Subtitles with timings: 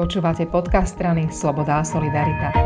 [0.00, 2.56] Počúvate podcast strany Sloboda a Solidarita.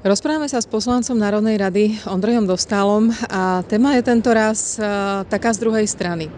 [0.00, 5.52] Rozprávame sa s poslancom Národnej rady Ondrejom Dostálom a téma je tento raz uh, taká
[5.52, 6.32] z druhej strany.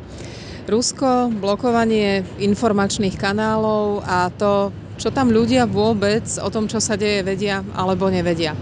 [0.67, 7.23] Rusko, blokovanie informačných kanálov a to, čo tam ľudia vôbec o tom, čo sa deje,
[7.23, 8.59] vedia alebo nevedia.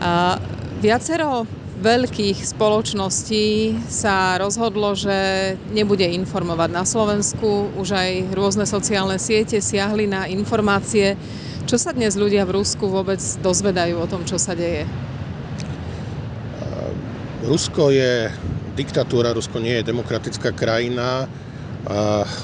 [0.00, 0.40] Uh,
[0.80, 1.44] viacero
[1.76, 7.68] veľkých spoločností sa rozhodlo, že nebude informovať na Slovensku.
[7.76, 11.20] Už aj rôzne sociálne siete siahli na informácie.
[11.68, 14.88] Čo sa dnes ľudia v Rusku vôbec dozvedajú o tom, čo sa deje?
[17.46, 18.32] Rusko je
[18.74, 21.28] diktatúra, Rusko nie je demokratická krajina.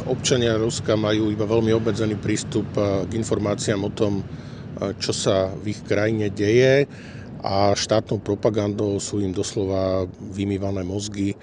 [0.07, 4.23] Občania Ruska majú iba veľmi obmedzený prístup k informáciám o tom,
[5.03, 6.87] čo sa v ich krajine deje
[7.43, 11.35] a štátnou propagandou sú im doslova vymývané mozgy.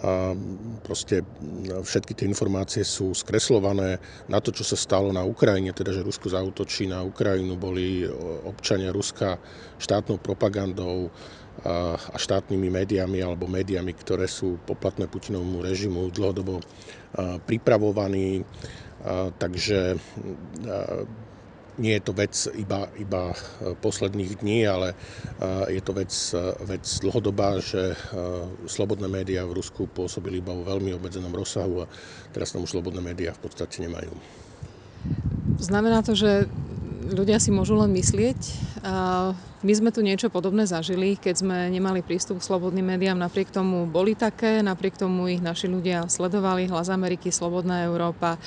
[0.00, 0.38] A
[0.86, 1.26] proste
[1.66, 3.98] všetky tie informácie sú skreslované
[4.30, 8.06] na to, čo sa stalo na Ukrajine, teda že Rusko zautočí na Ukrajinu, boli
[8.46, 9.42] občania Ruska
[9.82, 11.10] štátnou propagandou
[11.66, 16.62] a štátnymi médiami alebo médiami, ktoré sú poplatné Putinovmu režimu dlhodobo
[17.44, 18.46] pripravovaní.
[19.42, 19.98] Takže
[21.78, 23.34] nie je to vec iba, iba e,
[23.78, 24.96] posledných dní, ale e,
[25.78, 27.94] je to vec, e, vec dlhodobá, že
[28.66, 31.90] slobodné médiá v Rusku pôsobili iba vo veľmi obmedzenom rozsahu a
[32.34, 34.10] teraz tam už slobodné médiá v podstate nemajú.
[35.60, 36.48] Znamená to, že
[37.00, 38.40] ľudia si môžu len myslieť.
[39.60, 43.20] My sme tu niečo podobné zažili, keď sme nemali prístup k slobodným médiám.
[43.20, 46.64] Napriek tomu boli také, napriek tomu ich naši ľudia sledovali.
[46.64, 48.40] Hlas Ameriky, Slobodná Európa,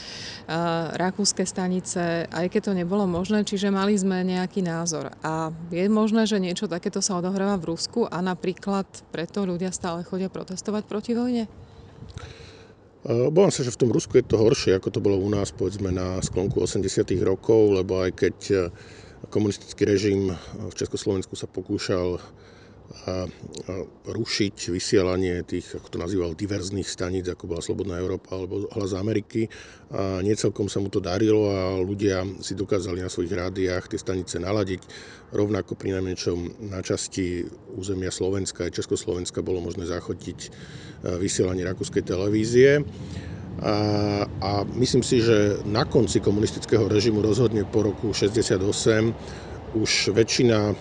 [0.97, 5.13] rakúske stanice, aj keď to nebolo možné, čiže mali sme nejaký názor.
[5.21, 10.01] A je možné, že niečo takéto sa odohráva v Rusku a napríklad preto ľudia stále
[10.01, 11.45] chodia protestovať proti vojne?
[13.03, 15.91] Obávam sa, že v tom Rusku je to horšie, ako to bolo u nás, povedzme,
[15.91, 18.55] na sklonku 80 rokov, lebo aj keď e,
[19.27, 22.23] komunistický režim v Československu sa pokúšal
[24.05, 29.49] rušiť vysielanie tých, ako to nazýval, diverzných staníc, ako bola Slobodná Európa alebo Hlas Ameriky.
[29.91, 34.39] A niecelkom sa mu to darilo a ľudia si dokázali na svojich rádiách tie stanice
[34.39, 34.81] naladiť.
[35.33, 37.43] Rovnako pri najmenšom na časti
[37.75, 40.49] územia Slovenska aj Československa bolo možné zachotiť e,
[41.17, 42.85] vysielanie rakúskej televízie.
[43.61, 43.75] A,
[44.25, 50.73] a myslím si, že na konci komunistického režimu rozhodne po roku 68 už väčšina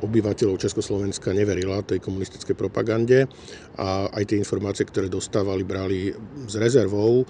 [0.00, 3.26] obyvateľov Československa neverila tej komunistickej propagande
[3.76, 6.14] a aj tie informácie, ktoré dostávali, brali
[6.46, 7.26] s rezervou.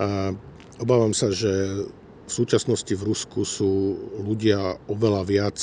[0.00, 0.32] A
[0.80, 1.84] obávam sa, že
[2.24, 5.58] v súčasnosti v Rusku sú ľudia oveľa viac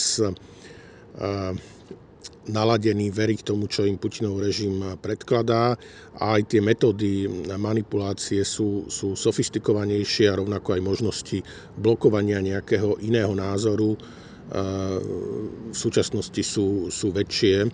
[2.48, 5.75] naladení veriť tomu, čo im Putinov režim predkladá
[6.16, 7.28] a aj tie metódy
[7.59, 11.38] manipulácie sú, sú sofistikovanejšie a rovnako aj možnosti
[11.75, 14.00] blokovania nejakého iného názoru
[14.47, 17.68] v súčasnosti sú, sú väčšie.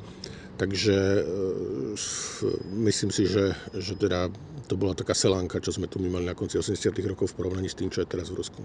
[0.53, 1.21] Takže e,
[2.85, 4.29] myslím si, že, že teda
[4.69, 6.93] to bola taká selánka, čo sme tu my mali na konci 80.
[7.09, 8.61] rokov v porovnaní s tým, čo je teraz v Rusku.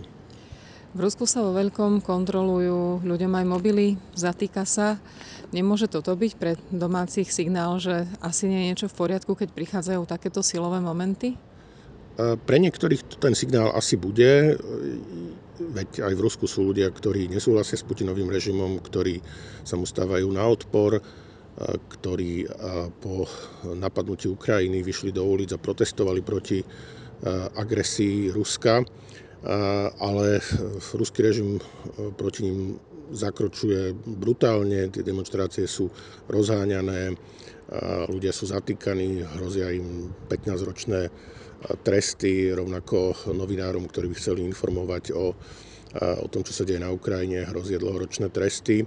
[0.96, 4.96] V Rusku sa vo veľkom kontrolujú ľuďom aj mobily, zatýka sa.
[5.52, 10.00] Nemôže toto byť pre domácich signál, že asi nie je niečo v poriadku, keď prichádzajú
[10.08, 11.36] takéto silové momenty?
[12.18, 14.56] Pre niektorých ten signál asi bude,
[15.58, 19.20] veď aj v Rusku sú ľudia, ktorí nesúhlasia s Putinovým režimom, ktorí
[19.66, 21.02] sa mu stávajú na odpor,
[21.98, 22.46] ktorí
[23.02, 23.26] po
[23.66, 26.62] napadnutí Ukrajiny vyšli do ulic a protestovali proti
[27.58, 28.86] agresii Ruska,
[29.98, 30.38] ale
[30.94, 31.58] ruský režim
[32.14, 32.78] proti ním
[33.12, 35.88] zakročuje brutálne, tie demonstrácie sú
[36.28, 37.16] rozháňané,
[38.08, 41.12] ľudia sú zatýkaní, hrozia im 15-ročné
[41.84, 45.34] tresty, rovnako novinárom, ktorí by chceli informovať o,
[46.22, 48.86] o tom, čo sa deje na Ukrajine, hrozia dlhoročné tresty.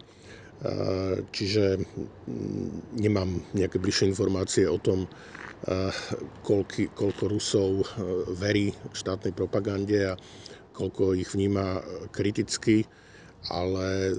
[1.33, 1.81] Čiže
[2.93, 5.09] nemám nejaké bližšie informácie o tom,
[6.41, 7.69] koľko, koľko Rusov
[8.37, 10.17] verí štátnej propagande a
[10.73, 12.85] koľko ich vníma kriticky,
[13.49, 14.17] ale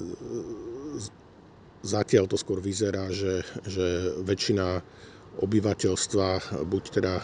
[1.83, 4.83] zatiaľ to skôr vyzerá, že, že väčšina
[5.43, 7.23] obyvateľstva buď teda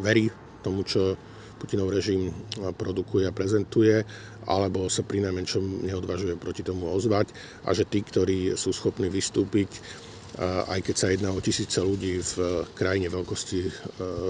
[0.00, 0.32] verí
[0.64, 1.16] tomu, čo
[1.58, 2.30] Putinov režim
[2.78, 4.06] produkuje a prezentuje,
[4.46, 7.34] alebo sa pri najmenšom neodvažuje proti tomu ozvať
[7.66, 9.66] a že tí, ktorí sú schopní vystúpiť,
[10.70, 13.70] aj keď sa jedná o tisíce ľudí v krajine veľkosti e,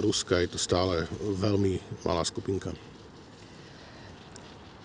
[0.01, 2.73] Ruska, je to stále veľmi malá skupinka.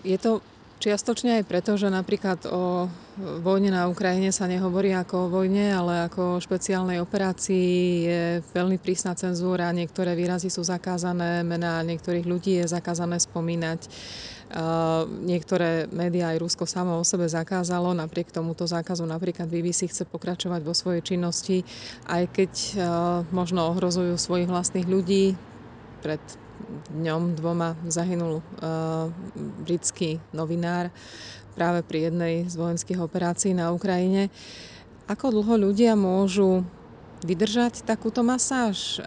[0.03, 0.43] Je to
[0.83, 2.91] Čiastočne aj preto, že napríklad o
[3.39, 7.71] vojne na Ukrajine sa nehovorí ako o vojne, ale ako o špeciálnej operácii
[8.03, 13.79] je veľmi prísna cenzúra, niektoré výrazy sú zakázané, mená niektorých ľudí je zakázané spomínať.
[15.23, 20.67] Niektoré médiá aj Rusko samo o sebe zakázalo, napriek tomuto zákazu napríklad BBC chce pokračovať
[20.67, 21.63] vo svojej činnosti,
[22.11, 22.51] aj keď
[23.31, 25.39] možno ohrozujú svojich vlastných ľudí.
[26.03, 26.42] Pred
[26.93, 29.09] dňom dvoma zahynul uh,
[29.63, 30.89] britský novinár
[31.53, 34.33] práve pri jednej z vojenských operácií na Ukrajine.
[35.05, 36.65] Ako dlho ľudia môžu
[37.21, 38.99] vydržať takúto masáž?
[38.99, 39.05] Uh,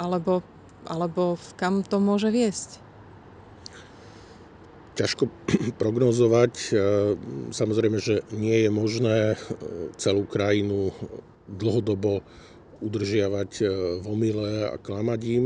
[0.00, 0.40] alebo,
[0.88, 2.80] alebo kam to môže viesť?
[4.94, 5.26] Ťažko
[5.82, 6.74] prognozovať.
[7.50, 9.16] Samozrejme, že nie je možné
[9.98, 10.94] celú krajinu
[11.50, 12.24] dlhodobo
[12.84, 13.52] udržiavať
[14.00, 15.44] v omyle a klamať im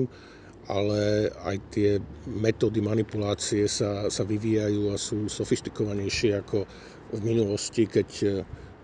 [0.68, 1.96] ale aj tie
[2.28, 6.68] metódy manipulácie sa, sa vyvíjajú a sú sofistikovanejšie ako
[7.16, 8.28] v minulosti, keď e,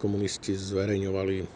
[0.01, 1.47] komunisti zverejňovali e,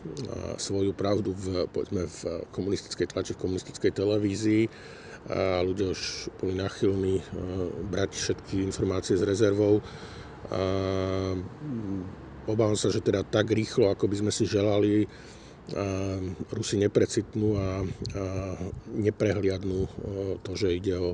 [0.61, 2.21] svoju pravdu v, povedzme, v
[2.53, 4.65] komunistickej tlači, v komunistickej televízii
[5.29, 7.21] a ľudia už boli nachylní
[7.91, 9.83] brať všetky informácie s rezervou.
[10.49, 10.63] A
[12.49, 15.05] obávam sa, že teda tak rýchlo, ako by sme si želali,
[16.49, 17.85] Rusi neprecitnú a,
[18.88, 19.81] neprehliadnú
[20.41, 21.12] to, že ide o,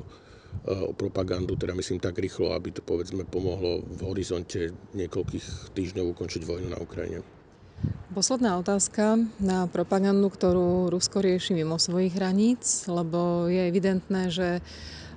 [0.65, 6.41] o propagandu, teda myslím tak rýchlo, aby to povedzme pomohlo v horizonte niekoľkých týždňov ukončiť
[6.47, 7.19] vojnu na Ukrajine.
[8.13, 14.61] Posledná otázka na propagandu, ktorú Rusko rieši mimo svojich hraníc, lebo je evidentné, že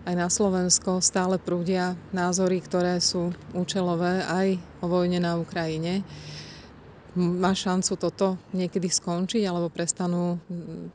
[0.08, 6.00] aj na Slovensko stále prúdia názory, ktoré sú účelové aj o vojne na Ukrajine.
[7.18, 10.38] Má šancu toto niekedy skončiť, alebo prestanú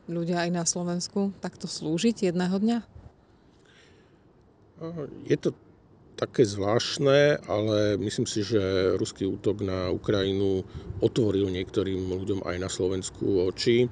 [0.08, 2.78] ľudia aj na Slovensku takto slúžiť jedného dňa?
[5.28, 5.52] Je to
[6.16, 10.64] také zvláštne, ale myslím si, že ruský útok na Ukrajinu
[11.04, 13.84] otvoril niektorým ľuďom aj na Slovensku oči.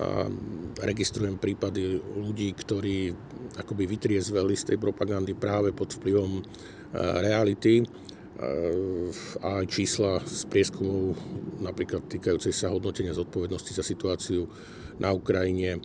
[0.00, 0.32] A
[0.80, 3.12] registrujem prípady ľudí, ktorí
[3.60, 6.40] akoby vytriezveli z tej propagandy práve pod vplyvom
[7.20, 7.84] reality
[9.44, 11.12] a aj čísla z prieskumov,
[11.60, 14.48] napríklad týkajúcej sa hodnotenia zodpovednosti za situáciu
[14.96, 15.76] na Ukrajine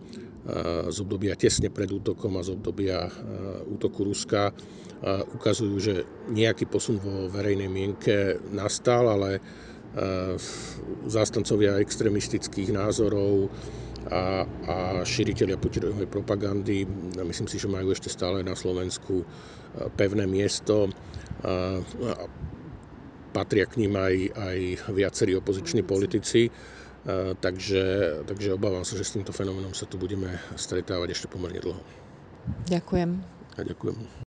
[0.87, 3.11] z obdobia tesne pred útokom a z obdobia
[3.65, 4.55] útoku Ruska
[5.35, 5.95] ukazujú, že
[6.31, 9.43] nejaký posun vo verejnej mienke nastal, ale
[11.09, 13.51] zástancovia extremistických názorov
[14.05, 16.85] a, a šíriteľia Putinovej propagandy,
[17.19, 19.25] myslím si, že majú ešte stále na Slovensku
[19.97, 20.93] pevné miesto
[23.35, 24.59] patria k ním aj, aj
[24.95, 26.47] viacerí opoziční politici,
[27.39, 27.83] takže,
[28.23, 31.83] takže obávam sa, že s týmto fenoménom sa tu budeme stretávať ešte pomerne dlho.
[32.71, 33.11] Ďakujem.
[33.55, 34.23] A ďakujem.